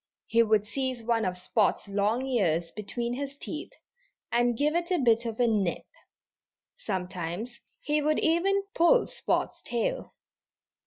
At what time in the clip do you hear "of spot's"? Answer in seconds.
1.25-1.87